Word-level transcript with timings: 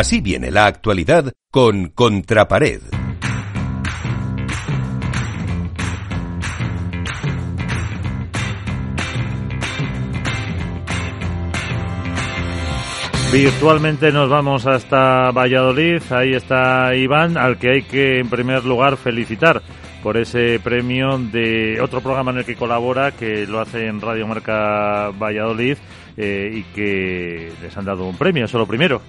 Así 0.00 0.22
viene 0.22 0.50
la 0.50 0.64
actualidad 0.64 1.30
con 1.50 1.90
Contrapared. 1.90 2.80
Virtualmente 13.30 14.10
nos 14.10 14.30
vamos 14.30 14.66
hasta 14.66 15.32
Valladolid. 15.32 16.00
Ahí 16.08 16.32
está 16.32 16.94
Iván, 16.94 17.36
al 17.36 17.58
que 17.58 17.70
hay 17.70 17.82
que 17.82 18.20
en 18.20 18.30
primer 18.30 18.64
lugar 18.64 18.96
felicitar 18.96 19.60
por 20.02 20.16
ese 20.16 20.58
premio 20.60 21.18
de 21.18 21.78
otro 21.78 22.00
programa 22.00 22.30
en 22.30 22.38
el 22.38 22.46
que 22.46 22.56
colabora, 22.56 23.12
que 23.12 23.46
lo 23.46 23.60
hace 23.60 23.88
en 23.88 24.00
Radio 24.00 24.26
Marca 24.26 25.10
Valladolid 25.10 25.76
eh, 26.16 26.50
y 26.54 26.62
que 26.74 27.52
les 27.60 27.76
han 27.76 27.84
dado 27.84 28.06
un 28.06 28.16
premio, 28.16 28.46
eso 28.46 28.56
lo 28.56 28.66
primero. 28.66 29.02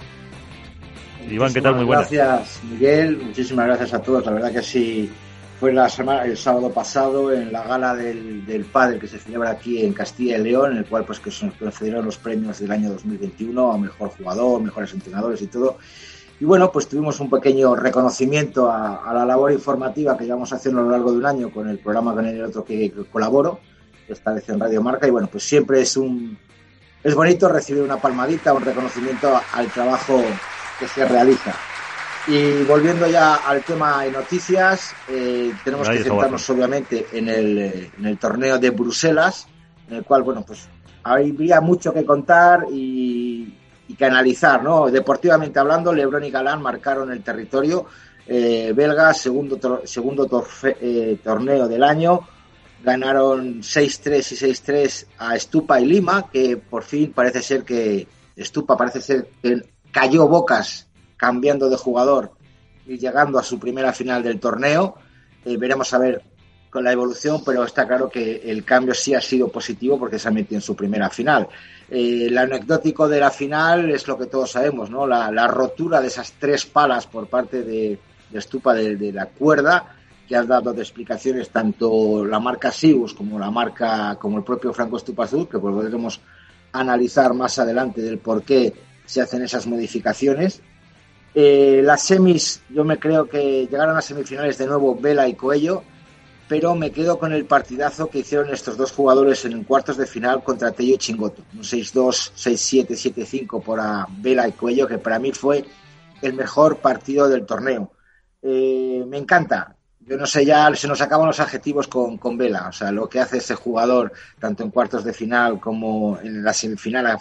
Iván, 1.30 1.54
¿qué 1.54 1.62
tal? 1.62 1.76
Muy 1.76 1.86
buenas. 1.86 2.12
Gracias, 2.12 2.62
Miguel. 2.64 3.18
Muchísimas 3.18 3.68
gracias 3.68 3.94
a 3.94 4.02
todos. 4.02 4.26
La 4.26 4.32
verdad 4.32 4.52
que 4.52 4.62
sí, 4.62 5.10
fue 5.60 5.72
la 5.72 5.88
semana, 5.90 6.26
el 6.26 6.38
sábado 6.38 6.72
pasado 6.72 7.32
en 7.32 7.52
la 7.52 7.64
gala 7.64 7.94
del, 7.94 8.46
del 8.46 8.66
Padre 8.66 8.98
que 8.98 9.08
se 9.08 9.20
celebra 9.20 9.52
aquí 9.52 9.86
en 9.86 9.94
Castilla 9.94 10.38
y 10.38 10.42
León, 10.42 10.72
en 10.72 10.80
el 10.80 10.86
cual 10.86 11.06
pues 11.06 11.20
que 11.20 11.30
se 11.30 11.46
nos 11.46 11.56
concedieron 11.56 12.04
los 12.04 12.18
premios 12.18 12.60
del 12.60 12.72
año 12.72 12.90
2021 12.90 13.72
a 13.72 13.78
mejor 13.78 14.10
jugador, 14.10 14.62
mejores 14.62 14.92
entrenadores 14.94 15.42
y 15.42 15.48
todo. 15.48 15.78
Y 16.40 16.46
bueno, 16.46 16.72
pues 16.72 16.88
tuvimos 16.88 17.20
un 17.20 17.30
pequeño 17.30 17.76
reconocimiento 17.76 18.72
a, 18.72 19.14
la 19.14 19.24
labor 19.24 19.52
informativa 19.52 20.18
que 20.18 20.26
llevamos 20.26 20.52
haciendo 20.52 20.82
a 20.82 20.84
lo 20.86 20.90
largo 20.90 21.12
de 21.12 21.20
un 21.20 21.26
año 21.28 21.52
con 21.52 21.70
el 21.70 21.78
programa 21.78 22.16
con 22.16 22.26
el 22.26 22.44
otro 22.44 22.66
que, 22.66 22.92
colaboro, 23.12 23.60
esta 24.08 24.34
vez 24.34 24.50
en 24.50 24.60
Radio 24.60 24.82
Marca. 24.82 25.06
Y 25.08 25.12
bueno, 25.12 25.30
pues 25.32 25.44
siempre 25.44 25.82
es 25.82 25.96
un 25.96 26.36
es 27.04 27.14
bonito 27.14 27.48
recibir 27.48 27.84
una 27.84 27.98
palmadita, 27.98 28.54
un 28.54 28.64
reconocimiento 28.64 29.40
al 29.54 29.68
trabajo 29.72 30.24
que 30.82 30.88
se 30.88 31.06
realiza. 31.06 31.54
Y 32.28 32.64
volviendo 32.64 33.08
ya 33.08 33.36
al 33.36 33.64
tema 33.64 34.04
de 34.04 34.12
noticias, 34.12 34.94
eh, 35.08 35.54
tenemos 35.64 35.88
que 35.88 36.04
centrarnos 36.04 36.50
obviamente 36.50 37.08
en 37.14 37.30
el, 37.30 37.92
en 37.98 38.06
el 38.06 38.18
torneo 38.18 38.58
de 38.58 38.72
Bruselas, 38.72 39.48
en 39.88 39.98
el 39.98 40.04
cual, 40.04 40.24
bueno, 40.24 40.44
pues 40.46 40.68
habría 41.04 41.62
mucho 41.62 41.94
que 41.94 42.04
contar 42.04 42.66
y, 42.72 43.56
y 43.88 43.96
que 43.96 44.06
analizar, 44.06 44.64
¿no? 44.64 44.90
Deportivamente 44.90 45.60
hablando, 45.60 45.94
Lebron 45.94 46.24
y 46.24 46.32
Galán 46.32 46.62
marcaron 46.62 47.12
el 47.12 47.24
territorio 47.24 47.86
eh, 48.28 48.72
belga, 48.76 49.14
segundo, 49.14 49.82
segundo 49.84 50.48
eh, 50.64 51.18
torneo 51.24 51.68
del 51.68 51.84
año, 51.84 52.22
ganaron 52.84 53.62
6-3 53.62 54.32
y 54.32 54.36
6-3 54.54 55.06
a 55.18 55.36
Estupa 55.36 55.80
y 55.80 55.86
Lima, 55.86 56.30
que 56.32 56.58
por 56.58 56.84
fin 56.84 57.12
parece 57.14 57.42
ser 57.42 57.64
que 57.64 58.08
Estupa 58.36 58.78
parece 58.78 59.02
ser 59.02 59.28
que 59.42 59.62
cayó 59.92 60.28
bocas 60.28 60.88
cambiando 61.18 61.70
de 61.70 61.78
jugador 61.78 62.32
y 62.86 62.98
llegando 62.98 63.38
a 63.38 63.44
su 63.44 63.60
primera 63.60 63.94
final 63.94 64.24
del 64.24 64.40
torneo. 64.40 64.96
Eh, 65.46 65.58
veremos 65.58 65.94
a 65.94 66.00
ver 66.00 66.24
con 66.72 66.84
la 66.86 66.92
evolución, 66.94 67.44
pero 67.46 67.66
está 67.66 67.86
claro 67.86 68.10
que 68.10 68.42
el 68.46 68.64
cambio 68.64 68.94
sí 68.94 69.14
ha 69.14 69.22
sido 69.22 69.50
positivo 69.50 70.00
porque 70.00 70.18
se 70.18 70.30
ha 70.30 70.32
metido 70.32 70.58
en 70.58 70.62
su 70.62 70.76
primera 70.76 71.10
final. 71.10 71.48
Eh, 71.90 72.28
el 72.28 72.38
anecdótico 72.38 73.08
de 73.10 73.20
la 73.20 73.30
final 73.30 73.92
es 73.92 74.08
lo 74.08 74.18
que 74.18 74.28
todos 74.28 74.52
sabemos, 74.52 74.90
¿no? 74.90 75.06
La, 75.06 75.48
rotura 75.48 76.00
de 76.00 76.08
esas 76.08 76.34
tres 76.40 76.66
palas 76.66 77.06
por 77.06 77.28
parte 77.28 77.64
de, 77.64 78.00
Estupa 78.32 78.74
de, 78.74 79.12
la 79.12 79.26
cuerda, 79.26 79.94
que 80.26 80.38
han 80.38 80.48
dado 80.48 80.72
de 80.72 80.82
explicaciones 80.82 81.50
tanto 81.50 82.26
la 82.26 82.40
marca 82.40 82.72
Sius 82.72 83.14
como 83.14 83.38
la 83.38 83.52
marca, 83.52 84.16
como 84.18 84.38
el 84.38 84.46
propio 84.46 84.72
Franco 84.72 84.96
Estupa 84.96 85.26
Azul, 85.26 85.50
que 85.50 85.60
podremos 85.60 86.22
analizar 86.72 87.34
más 87.34 87.60
adelante 87.60 88.02
del 88.02 88.20
por 88.20 88.44
qué 88.44 88.74
se 89.12 89.20
hacen 89.20 89.42
esas 89.42 89.68
modificaciones. 89.68 90.62
Eh, 91.36 91.82
las 91.84 92.04
semis, 92.04 92.62
yo 92.70 92.86
me 92.86 92.98
creo 92.98 93.28
que 93.28 93.68
llegaron 93.70 93.98
a 93.98 94.02
semifinales 94.02 94.58
de 94.58 94.68
nuevo 94.68 94.96
Vela 94.96 95.28
y 95.28 95.36
Coello, 95.36 95.84
pero 96.48 96.76
me 96.76 96.92
quedo 96.92 97.20
con 97.20 97.34
el 97.34 97.44
partidazo 97.44 98.10
que 98.10 98.20
hicieron 98.20 98.54
estos 98.54 98.78
dos 98.78 98.94
jugadores 98.94 99.44
en 99.44 99.66
cuartos 99.66 99.98
de 99.98 100.06
final 100.06 100.42
contra 100.44 100.72
Tello 100.72 100.96
y 100.96 100.98
Chingoto. 100.98 101.44
Un 101.54 101.64
6-2, 101.64 102.32
6-7, 102.36 102.88
7-5 102.90 103.62
por 103.62 103.82
a 103.82 104.08
Vela 104.18 104.48
y 104.48 104.54
Cuello, 104.54 104.88
que 104.88 104.98
para 104.98 105.20
mí 105.20 105.34
fue 105.34 105.66
el 106.22 106.34
mejor 106.34 106.78
partido 106.78 107.28
del 107.28 107.46
torneo. 107.46 107.92
Eh, 108.42 109.04
me 109.08 109.18
encanta. 109.18 109.76
Yo 110.00 110.18
no 110.18 110.26
sé, 110.26 110.46
ya 110.46 110.74
se 110.74 110.88
nos 110.88 111.02
acaban 111.02 111.28
los 111.28 111.40
adjetivos 111.42 111.88
con, 111.90 112.18
con 112.18 112.38
Vela. 112.38 112.70
O 112.70 112.72
sea, 112.72 112.94
lo 112.94 113.10
que 113.10 113.20
hace 113.20 113.38
ese 113.38 113.56
jugador, 113.56 114.14
tanto 114.40 114.64
en 114.64 114.72
cuartos 114.72 115.04
de 115.04 115.14
final 115.14 115.60
como 115.60 116.18
en 116.20 116.44
la 116.44 116.54
semifinal, 116.54 117.18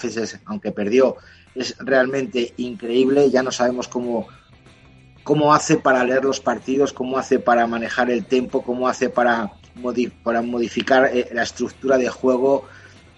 aunque 0.46 0.72
perdió, 0.72 1.16
es 1.54 1.76
realmente 1.78 2.54
increíble. 2.56 3.30
Ya 3.30 3.42
no 3.42 3.50
sabemos 3.50 3.88
cómo, 3.88 4.28
cómo 5.22 5.54
hace 5.54 5.76
para 5.76 6.04
leer 6.04 6.24
los 6.24 6.40
partidos, 6.40 6.92
cómo 6.92 7.18
hace 7.18 7.38
para 7.38 7.66
manejar 7.66 8.10
el 8.10 8.24
tiempo, 8.24 8.62
cómo 8.62 8.88
hace 8.88 9.10
para, 9.10 9.52
para 10.22 10.42
modificar 10.42 11.10
eh, 11.12 11.28
la 11.32 11.42
estructura 11.42 11.96
de 11.98 12.08
juego. 12.08 12.64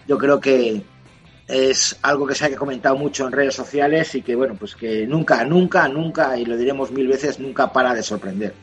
Yo 0.06 0.18
creo 0.18 0.40
que 0.40 0.82
es 1.48 1.98
algo 2.02 2.26
que 2.26 2.34
se 2.34 2.46
ha 2.46 2.56
comentado 2.56 2.96
mucho 2.96 3.26
en 3.26 3.32
redes 3.32 3.54
sociales 3.54 4.14
y 4.14 4.22
que, 4.22 4.34
bueno, 4.34 4.54
pues 4.54 4.74
que 4.74 5.06
nunca, 5.06 5.44
nunca, 5.44 5.88
nunca, 5.88 6.38
y 6.38 6.44
lo 6.44 6.56
diremos 6.56 6.90
mil 6.90 7.08
veces, 7.08 7.38
nunca 7.38 7.72
para 7.72 7.94
de 7.94 8.02
sorprender. 8.02 8.54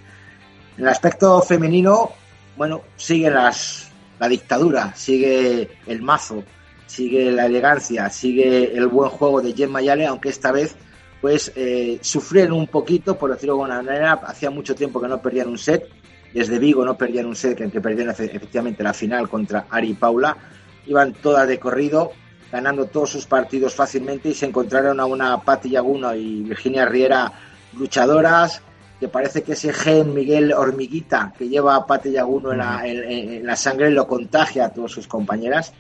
En 0.78 0.84
el 0.84 0.90
aspecto 0.90 1.41
femenino, 1.41 2.12
bueno, 2.58 2.81
sigue 2.96 3.29
las, 3.29 3.91
la 4.19 4.28
dictadura, 4.28 4.94
sigue 4.96 5.69
el 5.85 6.02
mazo, 6.02 6.44
sigue 6.89 7.31
la 7.31 7.45
elegancia, 7.45 8.09
sigue 8.09 8.75
el 8.75 8.88
buen 8.88 9.11
juego 9.11 9.41
de 9.41 9.53
Jen 9.53 9.72
Mayale, 9.72 10.07
aunque 10.07 10.29
esta 10.29 10.51
vez 10.51 10.75
pues 11.22 11.51
eh, 11.55 12.00
sufrieron 12.01 12.53
un 12.53 12.67
poquito, 12.67 13.16
por 13.17 13.29
decirlo 13.29 13.55
de 13.55 13.61
alguna 13.61 13.83
manera, 13.83 14.13
hacía 14.13 14.50
mucho 14.50 14.73
tiempo 14.73 14.99
que 14.99 15.07
no 15.07 15.22
perdían 15.22 15.49
un 15.49 15.57
set, 15.59 15.88
desde 16.33 16.57
Vigo 16.57 16.83
no 16.83 16.97
perdían 16.97 17.28
un 17.28 17.35
set, 17.35 17.57
que 17.57 17.81
perdieron 17.81 18.09
efectivamente 18.17 18.81
la 18.81 18.94
final 18.94 19.29
contra 19.29 19.67
Ari 19.69 19.89
y 19.89 19.94
Paula, 19.94 20.35
iban 20.88 21.13
todas 21.13 21.47
de 21.47 21.59
corrido, 21.59 22.11
ganando 22.51 22.85
todos 22.85 23.11
sus 23.11 23.28
partidos 23.28 23.75
fácilmente 23.75 24.29
y 24.29 24.33
se 24.33 24.47
encontraron 24.47 24.99
a 24.99 25.05
una 25.05 25.39
Patti 25.41 25.69
Yaguna 25.69 26.16
y 26.16 26.41
Virginia 26.41 26.85
Riera 26.85 27.31
luchadoras, 27.78 28.63
que 28.99 29.07
parece 29.07 29.44
que 29.44 29.53
ese 29.53 29.72
gen 29.73 30.13
Miguel 30.13 30.53
Hormiguita 30.53 31.33
que 31.38 31.47
lleva 31.47 31.75
a 31.75 31.85
Patti 31.85 32.11
Yaguno 32.11 32.51
en 32.51 32.57
la, 32.57 32.81
en 32.88 33.45
la 33.45 33.55
sangre 33.55 33.91
lo 33.91 34.07
contagia 34.07 34.66
a 34.66 34.73
todas 34.73 34.91
sus 34.91 35.07
compañeras. 35.07 35.72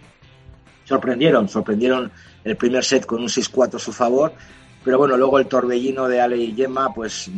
Sorprendieron, 0.89 1.47
sorprendieron 1.47 2.11
el 2.43 2.57
primer 2.57 2.83
set 2.83 3.05
con 3.05 3.21
un 3.21 3.29
6-4 3.29 3.75
a 3.75 3.79
su 3.79 3.93
favor 3.93 4.33
pero 4.83 4.97
bueno, 4.97 5.17
luego 5.17 5.39
el 5.39 5.47
torbellino 5.47 6.07
de 6.07 6.21
Ale 6.21 6.37
y 6.37 6.53
Gemma, 6.53 6.93
pues 6.93 7.29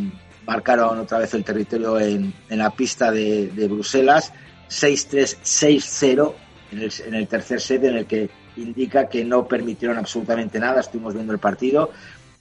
marcaron 0.45 0.99
otra 0.99 1.19
vez 1.19 1.33
el 1.33 1.43
territorio 1.43 1.99
en, 1.99 2.33
la 2.49 2.69
pista 2.69 3.11
de, 3.11 3.67
Bruselas, 3.69 4.31
6-3, 4.69 5.37
6-0 5.43 6.33
en 6.71 6.79
el, 6.79 6.93
en 7.07 7.13
el 7.15 7.27
tercer 7.27 7.59
set, 7.59 7.83
en 7.83 7.97
el 7.97 8.05
que 8.05 8.29
indica 8.57 9.07
que 9.09 9.25
no 9.25 9.47
permitieron 9.47 9.97
absolutamente 9.97 10.59
nada, 10.59 10.81
estuvimos 10.81 11.13
viendo 11.13 11.33
el 11.33 11.39
partido. 11.39 11.91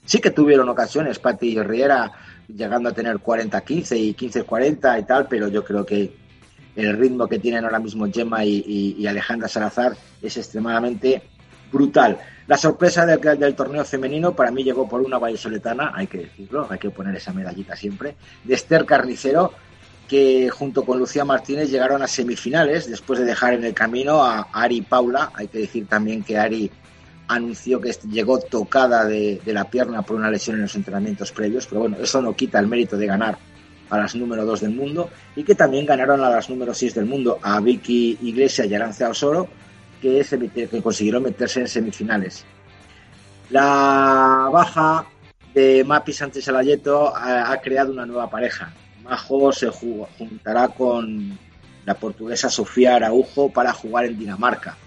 Sí 0.05 0.19
que 0.19 0.31
tuvieron 0.31 0.67
ocasiones, 0.69 1.19
Pati 1.19 1.49
y 1.49 1.61
Riera 1.61 2.11
llegando 2.47 2.89
a 2.89 2.93
tener 2.93 3.17
40-15 3.17 3.97
y 3.97 4.13
15-40 4.13 4.99
y 4.99 5.03
tal, 5.03 5.27
pero 5.27 5.47
yo 5.47 5.63
creo 5.63 5.85
que 5.85 6.20
el 6.75 6.97
ritmo 6.97 7.27
que 7.27 7.39
tienen 7.39 7.63
ahora 7.65 7.79
mismo 7.79 8.07
Gemma 8.11 8.45
y, 8.45 9.05
Alejandra 9.05 9.47
Salazar 9.47 9.95
es 10.21 10.37
extremadamente 10.37 11.21
brutal. 11.71 12.17
La 12.47 12.57
sorpresa 12.57 13.05
del, 13.05 13.19
del, 13.39 13.55
torneo 13.55 13.85
femenino 13.85 14.35
para 14.35 14.51
mí 14.51 14.63
llegó 14.63 14.87
por 14.87 15.01
una 15.01 15.17
vallisoletana, 15.17 15.91
hay 15.95 16.07
que 16.07 16.19
decirlo, 16.19 16.67
hay 16.69 16.79
que 16.79 16.89
poner 16.89 17.15
esa 17.15 17.33
medallita 17.33 17.75
siempre, 17.75 18.15
de 18.43 18.53
Esther 18.53 18.85
Carnicero, 18.85 19.53
que 20.07 20.49
junto 20.49 20.83
con 20.83 20.99
Lucía 20.99 21.23
Martínez 21.23 21.69
llegaron 21.69 22.01
a 22.01 22.07
semifinales 22.07 22.89
después 22.89 23.19
de 23.19 23.25
dejar 23.25 23.53
en 23.53 23.63
el 23.63 23.73
camino 23.73 24.21
a 24.21 24.49
Ari 24.51 24.81
Paula. 24.81 25.31
Hay 25.33 25.47
que 25.47 25.59
decir 25.59 25.87
también 25.87 26.23
que 26.23 26.37
Ari 26.37 26.69
anunció 27.29 27.79
que 27.79 27.95
llegó 28.09 28.39
tocada 28.39 29.05
de, 29.05 29.39
de 29.45 29.53
la 29.53 29.69
pierna 29.69 30.01
por 30.01 30.17
una 30.17 30.29
lesión 30.29 30.57
en 30.57 30.63
los 30.63 30.75
entrenamientos 30.75 31.31
previos, 31.31 31.65
pero 31.65 31.81
bueno, 31.81 31.97
eso 32.01 32.21
no 32.21 32.35
quita 32.35 32.59
el 32.59 32.67
mérito 32.67 32.97
de 32.97 33.05
ganar 33.05 33.37
a 33.91 33.97
las 33.97 34.15
número 34.15 34.45
2 34.45 34.61
del 34.61 34.71
mundo 34.71 35.09
y 35.35 35.43
que 35.43 35.53
también 35.53 35.85
ganaron 35.85 36.23
a 36.23 36.29
las 36.29 36.49
número 36.49 36.73
6 36.73 36.95
del 36.95 37.05
mundo, 37.05 37.37
a 37.41 37.59
Vicky 37.59 38.17
Iglesias 38.21 38.67
y 38.67 38.73
Arancea 38.73 39.09
Osoro, 39.09 39.47
que, 40.01 40.25
consiguieron 40.81 41.23
meterse 41.23 41.59
en 41.59 41.67
semifinales. 41.67 42.45
La 43.49 44.49
baja 44.51 45.05
de 45.53 45.83
Mapi 45.83 46.13
Sánchez 46.13 46.47
Alayeto 46.47 47.13
ha, 47.15 47.55
creado 47.57 47.91
una 47.91 48.05
nueva 48.05 48.29
pareja. 48.29 48.73
Majo 49.03 49.51
se 49.51 49.67
juntará 49.67 50.69
con 50.69 51.37
la 51.85 51.93
portuguesa 51.93 52.49
Sofía 52.49 52.95
Araujo 52.95 53.51
para 53.51 53.73
jugar 53.73 54.05
en 54.05 54.17
Dinamarca. 54.17 54.77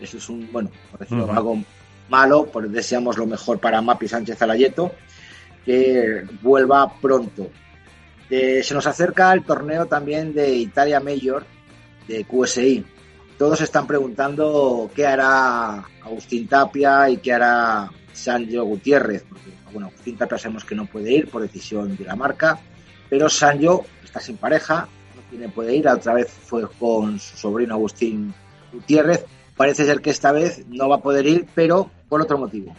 Eso 0.00 0.16
es 0.18 0.28
un, 0.28 0.50
bueno, 0.50 0.70
por 0.90 1.00
decirlo 1.00 1.32
algo 1.32 1.62
malo, 2.08 2.46
pues 2.52 2.70
deseamos 2.72 3.16
lo 3.16 3.26
mejor 3.26 3.60
para 3.60 3.80
Mapi 3.80 4.08
Sánchez 4.08 4.42
Alayeto, 4.42 4.92
que 5.64 6.26
vuelva 6.42 6.92
pronto. 7.00 7.48
Se 8.28 8.74
nos 8.74 8.86
acerca 8.86 9.32
el 9.32 9.44
torneo 9.44 9.86
también 9.86 10.32
de 10.34 10.54
Italia 10.54 11.00
Mayor 11.00 11.44
de 12.08 12.24
QSI, 12.24 12.84
todos 13.38 13.60
están 13.60 13.86
preguntando 13.86 14.88
qué 14.94 15.06
hará 15.06 15.84
Agustín 16.02 16.46
Tapia 16.46 17.10
y 17.10 17.16
qué 17.16 17.32
hará 17.32 17.90
Sancho 18.12 18.64
Gutiérrez, 18.64 19.24
porque 19.28 19.50
Bueno, 19.72 19.88
Agustín 19.88 20.16
Tapia 20.16 20.38
sabemos 20.38 20.64
que 20.64 20.76
no 20.76 20.86
puede 20.86 21.12
ir 21.12 21.28
por 21.28 21.42
decisión 21.42 21.96
de 21.96 22.04
la 22.04 22.14
marca, 22.14 22.60
pero 23.10 23.28
Sancho 23.28 23.82
está 24.04 24.20
sin 24.20 24.36
pareja, 24.36 24.88
no 25.16 25.22
tiene, 25.30 25.48
puede 25.48 25.74
ir. 25.74 25.88
otra 25.88 26.14
vez 26.14 26.30
fue 26.30 26.68
con 26.78 27.18
su 27.18 27.36
sobrino 27.36 27.74
Agustín 27.74 28.32
Gutiérrez. 28.72 29.24
Parece 29.56 29.84
ser 29.84 30.00
que 30.00 30.10
esta 30.10 30.30
vez 30.30 30.64
no 30.68 30.88
va 30.88 30.96
a 30.96 31.02
poder 31.02 31.26
ir, 31.26 31.46
pero 31.54 31.90
por 32.08 32.22
otro 32.22 32.38
motivo. 32.38 32.74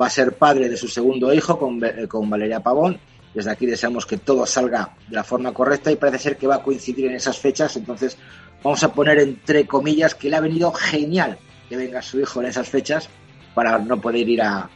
Va 0.00 0.06
a 0.06 0.10
ser 0.10 0.32
padre 0.32 0.68
de 0.68 0.76
su 0.76 0.88
segundo 0.88 1.32
hijo 1.32 1.58
con, 1.58 1.80
con 2.08 2.28
Valeria 2.28 2.60
Pavón. 2.60 2.98
Desde 3.34 3.50
aquí 3.50 3.66
deseamos 3.66 4.04
que 4.04 4.18
todo 4.18 4.44
salga 4.46 4.94
de 5.08 5.16
la 5.16 5.24
forma 5.24 5.54
correcta 5.54 5.90
y 5.90 5.96
parece 5.96 6.18
ser 6.18 6.36
que 6.36 6.46
va 6.46 6.56
a 6.56 6.62
coincidir 6.62 7.06
en 7.06 7.14
esas 7.14 7.38
fechas. 7.38 7.76
Entonces, 7.76 8.18
vamos 8.62 8.82
a 8.82 8.92
poner 8.92 9.18
entre 9.18 9.66
comillas 9.66 10.14
que 10.14 10.28
le 10.28 10.36
ha 10.36 10.40
venido 10.40 10.70
genial 10.72 11.38
que 11.68 11.76
venga 11.76 12.02
su 12.02 12.20
hijo 12.20 12.40
en 12.40 12.48
esas 12.48 12.68
fechas 12.68 13.08
para 13.54 13.78
no 13.78 14.00
poder 14.00 14.28
ir 14.28 14.42
a, 14.42 14.68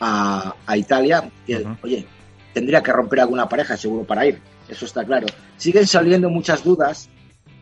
a, 0.00 0.76
Italia. 0.76 1.30
Oye, 1.82 2.06
tendría 2.52 2.82
que 2.82 2.92
romper 2.92 3.20
alguna 3.20 3.48
pareja 3.48 3.76
seguro 3.76 4.04
para 4.04 4.26
ir, 4.26 4.38
eso 4.68 4.84
está 4.84 5.04
claro. 5.04 5.26
Siguen 5.56 5.86
saliendo 5.86 6.28
muchas 6.28 6.62
dudas 6.62 7.08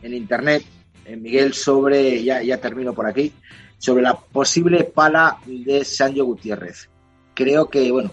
en 0.02 0.14
internet, 0.14 0.64
en 1.04 1.22
Miguel, 1.22 1.54
sobre, 1.54 2.22
ya, 2.22 2.42
ya 2.42 2.58
termino 2.58 2.92
por 2.92 3.06
aquí, 3.06 3.32
sobre 3.78 4.02
la 4.02 4.14
posible 4.14 4.84
pala 4.84 5.38
de 5.46 5.84
Sancho 5.84 6.25
Gutiérrez. 6.25 6.88
Creo 7.34 7.69
que, 7.69 7.90
bueno, 7.90 8.10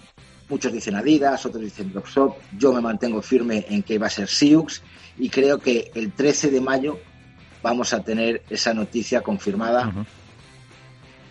muchos 0.52 0.70
dicen 0.70 0.94
Adidas, 0.94 1.46
otros 1.46 1.62
dicen 1.62 1.90
Dropshop, 1.90 2.36
yo 2.58 2.74
me 2.74 2.82
mantengo 2.82 3.22
firme 3.22 3.64
en 3.70 3.82
que 3.82 3.98
va 3.98 4.08
a 4.08 4.10
ser 4.10 4.28
Siux 4.28 4.82
y 5.18 5.30
creo 5.30 5.58
que 5.58 5.90
el 5.94 6.12
13 6.12 6.50
de 6.50 6.60
mayo 6.60 6.98
vamos 7.62 7.94
a 7.94 8.02
tener 8.02 8.42
esa 8.50 8.74
noticia 8.74 9.22
confirmada 9.22 9.90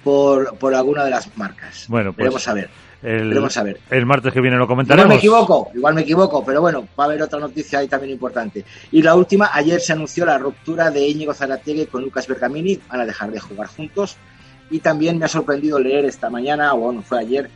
por, 0.03 0.57
por 0.57 0.73
alguna 0.73 1.03
de 1.03 1.11
las 1.11 1.37
marcas. 1.37 1.85
Bueno, 1.87 2.13
pues 2.13 2.17
Veremos 2.17 2.47
a 2.47 2.53
ver. 2.55 2.69
El, 3.03 3.37
a 3.37 3.63
ver. 3.63 3.79
El 3.91 4.05
martes 4.07 4.33
que 4.33 4.41
viene 4.41 4.57
lo 4.57 4.67
comentaremos. 4.67 5.05
Igual 5.05 5.09
me 5.09 5.19
equivoco, 5.19 5.71
igual 5.75 5.93
me 5.93 6.01
equivoco, 6.01 6.43
pero 6.43 6.61
bueno, 6.61 6.87
va 6.99 7.03
a 7.03 7.07
haber 7.07 7.21
otra 7.21 7.39
noticia 7.39 7.77
ahí 7.77 7.87
también 7.87 8.13
importante. 8.13 8.65
Y 8.91 9.03
la 9.03 9.13
última, 9.13 9.51
ayer 9.53 9.79
se 9.81 9.93
anunció 9.93 10.25
la 10.25 10.39
ruptura 10.39 10.89
de 10.89 11.07
Íñigo 11.07 11.33
Zarategui 11.33 11.85
con 11.85 12.01
Lucas 12.01 12.27
Bergamini, 12.27 12.79
van 12.89 13.01
a 13.01 13.05
dejar 13.05 13.31
de 13.31 13.39
jugar 13.39 13.67
juntos. 13.67 14.17
Y 14.71 14.79
también 14.79 15.19
me 15.19 15.25
ha 15.25 15.27
sorprendido 15.27 15.77
leer 15.79 16.05
esta 16.05 16.29
mañana, 16.29 16.73
o 16.73 16.77
bueno, 16.77 17.01
fue 17.01 17.19
ayer, 17.19 17.51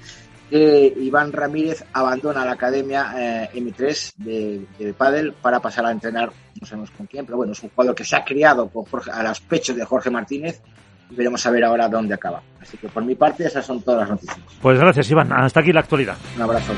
que 0.50 0.94
Iván 0.98 1.32
Ramírez 1.32 1.84
abandona 1.94 2.46
la 2.46 2.54
academia 2.54 3.14
eh, 3.18 3.50
M3 3.54 4.14
de, 4.18 4.66
de 4.78 4.94
Padel 4.94 5.34
para 5.34 5.60
pasar 5.60 5.86
a 5.86 5.92
entrenar, 5.92 6.32
no 6.60 6.68
sabemos 6.68 6.92
con 6.92 7.08
quién, 7.08 7.26
pero 7.26 7.38
bueno, 7.38 7.54
es 7.54 7.64
un 7.64 7.70
jugador 7.70 7.96
que 7.96 8.04
se 8.04 8.16
ha 8.16 8.24
criado 8.24 8.70
con 8.70 8.86
Jorge, 8.86 9.12
a 9.12 9.24
los 9.24 9.40
pechos 9.42 9.76
de 9.76 9.86
Jorge 9.86 10.10
Martínez 10.10 10.62
veremos 11.10 11.46
a 11.46 11.52
ver 11.52 11.64
ahora 11.64 11.88
dónde 11.88 12.14
acaba. 12.14 12.42
Así 12.62 12.78
que 12.78 12.88
por 12.88 13.04
mi 13.04 13.16
parte 13.16 13.46
esas 13.46 13.66
son 13.66 13.82
todas 13.82 14.02
las 14.02 14.10
noticias. 14.10 14.40
Pues 14.62 14.80
gracias 14.80 15.10
Iván, 15.12 15.32
hasta 15.32 15.60
aquí 15.60 15.72
la 15.72 15.82
actualidad. 15.82 16.18
Un 16.36 16.42
abrazo. 16.42 16.74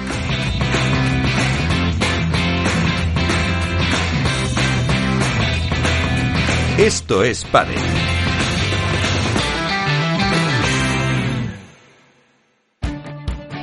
Esto 6.77 7.23
es 7.23 7.43
Padel. 7.45 8.06